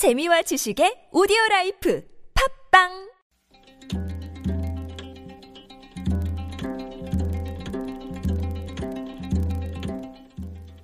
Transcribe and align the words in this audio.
재미와 0.00 0.40
지식의 0.40 1.08
audio 1.12 1.36
life 1.50 2.02
팟빵 2.72 3.10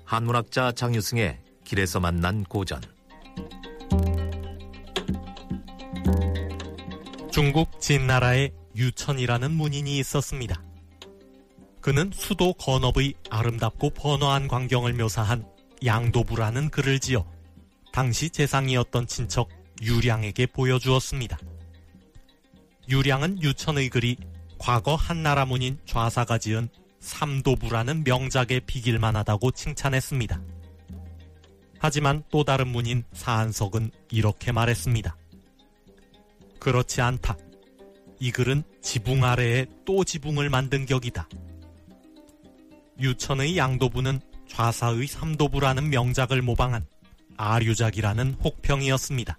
한문학자 0.04 0.72
장유승의 0.72 1.40
길에서 1.64 1.98
만난 1.98 2.44
고전 2.44 2.82
중국 7.33 7.80
진나라에 7.80 8.51
유천이라는 8.76 9.51
문인이 9.51 9.96
있었습니다. 9.98 10.62
그는 11.80 12.10
수도 12.12 12.53
건업의 12.53 13.14
아름답고 13.30 13.94
번화한 13.94 14.46
광경을 14.46 14.92
묘사한 14.92 15.46
양도부라는 15.83 16.69
글을 16.69 16.98
지어 17.01 17.24
당시 17.97 18.28
재상이었던 18.28 19.06
친척 19.06 19.48
유량에게 19.80 20.45
보여주었습니다. 20.48 21.38
유량은 22.91 23.42
유천의 23.42 23.88
글이 23.88 24.19
과거 24.59 24.95
한나라 24.95 25.46
문인 25.46 25.78
좌사가 25.86 26.36
지은 26.36 26.69
삼도부라는 27.00 28.05
명작에 28.05 28.60
비길만하다고 28.66 29.52
칭찬했습니다. 29.52 30.42
하지만 31.78 32.22
또 32.30 32.45
다른 32.45 32.69
문인 32.69 33.02
사한석은 33.14 33.91
이렇게 34.10 34.52
말했습니다. 34.52 35.16
그렇지 36.58 37.00
않다. 37.00 37.38
이 38.20 38.30
글은 38.30 38.62
지붕 38.83 39.24
아래에 39.24 39.64
또 39.86 40.05
지붕을 40.05 40.50
만든 40.50 40.84
격이다. 40.84 41.30
유천의 43.00 43.56
양도부는 43.56 44.20
좌사의 44.48 45.06
삼도부라는 45.06 45.88
명작을 45.88 46.42
모방한 46.42 46.84
아류작이라는 47.36 48.34
혹평이었습니다. 48.42 49.38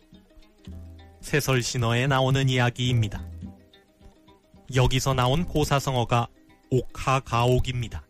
세설 1.22 1.62
신어에 1.62 2.08
나오는 2.08 2.48
이야기입니다. 2.50 3.24
여기서 4.76 5.14
나온 5.14 5.46
고사성어가 5.46 6.28
옥하가옥입니다. 6.70 8.06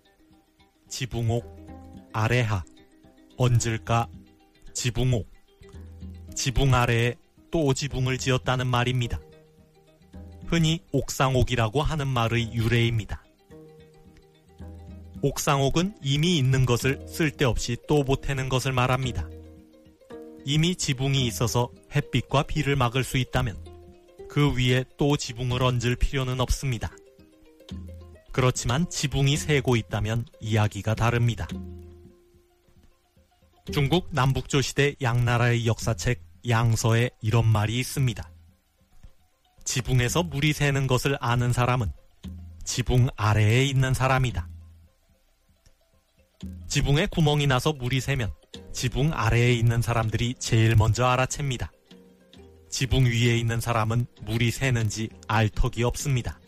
지붕옥, 0.90 1.46
아래하, 2.14 2.64
얹을까, 3.38 4.08
지붕옥, 4.74 5.28
지붕 6.36 6.74
아래에 6.74 7.16
또 7.52 7.74
지붕을 7.74 8.18
지었다는 8.18 8.68
말입니다. 8.68 9.20
흔히 10.46 10.80
옥상옥이라고 10.92 11.82
하는 11.82 12.08
말의 12.08 12.54
유래입니다. 12.54 13.24
옥상옥은 15.22 15.96
이미 16.02 16.38
있는 16.38 16.66
것을 16.66 17.06
쓸데없이 17.08 17.78
또 17.88 18.04
보태는 18.04 18.50
것을 18.50 18.72
말합니다. 18.72 19.28
이미 20.50 20.78
지붕이 20.78 21.28
있어서 21.28 21.70
햇빛과 21.94 22.44
비를 22.44 22.78
막을 22.78 23.04
수 23.04 23.18
있다면 23.18 23.62
그 24.30 24.56
위에 24.56 24.86
또 24.98 25.18
지붕을 25.18 25.62
얹을 25.62 25.98
필요는 25.98 26.40
없습니다. 26.40 26.90
그렇지만 28.32 28.90
지붕이 28.90 29.36
새고 29.36 29.76
있다면 29.76 30.26
이야기가 30.40 30.96
다릅니다. 30.96 31.50
중국 33.74 34.08
남북조 34.12 34.62
시대 34.62 34.96
양나라의 35.02 35.68
역사책 35.68 36.24
양서에 36.48 37.10
이런 37.22 37.46
말이 37.46 37.78
있습니다. 37.80 38.32
지붕에서 39.66 40.24
물이 40.24 40.54
새는 40.54 40.88
것을 40.88 41.18
아는 41.20 41.52
사람은 41.52 41.92
지붕 42.64 43.10
아래에 43.18 43.66
있는 43.66 43.94
사람이다. 43.94 44.48
지붕에 46.70 47.08
구멍이 47.08 47.48
나서 47.48 47.74
물이 47.74 48.00
새면 48.00 48.32
지붕 48.72 49.12
아래에 49.14 49.54
있는 49.54 49.82
사람들이 49.82 50.36
제일 50.40 50.76
먼저 50.76 51.06
알아챕니다. 51.06 51.72
지붕 52.70 53.06
위에 53.06 53.38
있는 53.38 53.60
사람은 53.60 54.06
물이 54.24 54.52
새는지 54.52 55.10
알 55.28 55.50
턱이 55.50 55.84
없습니다. 55.84 56.40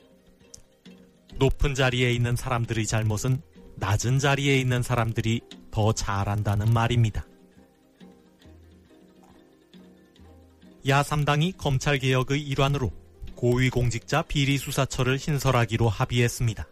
높은 1.35 1.73
자리에 1.73 2.11
있는 2.11 2.35
사람들의 2.35 2.85
잘못은 2.85 3.41
낮은 3.77 4.19
자리에 4.19 4.59
있는 4.59 4.83
사람들이 4.83 5.41
더 5.71 5.93
잘한다는 5.93 6.73
말입니다. 6.73 7.25
야3당이 10.85 11.57
검찰개혁의 11.57 12.41
일환으로 12.41 12.91
고위공직자 13.35 14.23
비리수사처를 14.23 15.17
신설하기로 15.17 15.87
합의했습니다. 15.87 16.67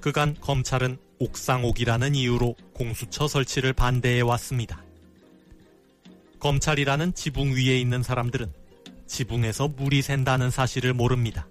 그간 0.00 0.36
검찰은 0.40 0.98
옥상옥이라는 1.18 2.14
이유로 2.14 2.54
공수처 2.74 3.26
설치를 3.26 3.72
반대해 3.72 4.20
왔습니다. 4.20 4.82
검찰이라는 6.38 7.14
지붕 7.14 7.54
위에 7.54 7.78
있는 7.78 8.02
사람들은 8.02 8.52
지붕에서 9.06 9.68
물이 9.68 10.02
샌다는 10.02 10.50
사실을 10.50 10.92
모릅니다. 10.92 11.48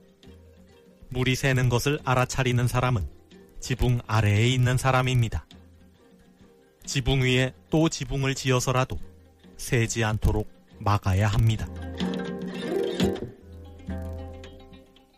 물이 1.10 1.36
새는 1.36 1.70
것을 1.70 2.00
알아차리는 2.06 2.68
사람은 2.68 3.08
지붕 3.60 4.00
아래에 4.08 4.48
있는 4.48 4.78
사람입니다. 4.78 5.46
지붕 6.86 7.22
위에 7.22 7.54
또 7.70 7.90
지붕을 7.90 8.36
지어서라도 8.36 8.98
새지 9.58 10.04
않도록 10.04 10.48
막아야 10.80 11.28
합니다. 11.28 11.68